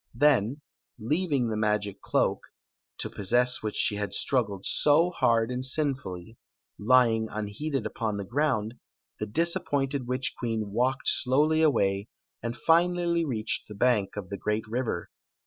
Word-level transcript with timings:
Then, 0.15 0.61
leaving 0.97 1.49
the 1.49 1.57
magic 1.57 2.01
cloak— 2.01 2.45
to 3.01 3.07
possess 3.07 3.61
which 3.61 3.75
she 3.75 3.97
had 3.97 4.15
struggled 4.15 4.65
so 4.65 5.11
hard 5.11 5.51
and 5.51 5.63
sinfully— 5.63 6.37
lying 6.79 7.29
un 7.29 7.45
heeded 7.45 7.85
upon 7.85 8.17
the 8.17 8.25
ground, 8.25 8.79
the 9.19 9.27
disappointed 9.27 10.07
witch 10.07 10.33
queen 10.35 10.71
walked 10.71 11.07
slowly 11.07 11.61
away, 11.61 12.07
and 12.41 12.57
finally 12.57 13.23
reached 13.23 13.67
the 13.67 13.75
bank 13.75 14.13
o^the 14.15 14.39
great 14.39 14.65
river. 14.65 15.11